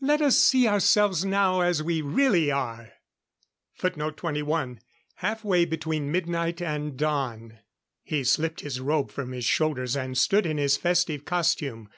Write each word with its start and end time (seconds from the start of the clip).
"Let 0.00 0.20
us 0.22 0.38
see 0.38 0.68
ourselves 0.68 1.24
now 1.24 1.62
as 1.62 1.82
we 1.82 2.02
really 2.02 2.52
are." 2.52 2.92
[Footnote 3.74 4.16
21: 4.16 4.78
Half 5.16 5.42
way 5.44 5.64
between 5.64 6.12
midnight 6.12 6.62
and 6.62 6.96
dawn.] 6.96 7.58
He 8.04 8.22
slipped 8.22 8.60
his 8.60 8.78
robe 8.78 9.10
from 9.10 9.32
his 9.32 9.44
shoulders 9.44 9.96
and 9.96 10.16
stood 10.16 10.46
in 10.46 10.56
his 10.56 10.76
festive 10.76 11.24
costume. 11.24 11.88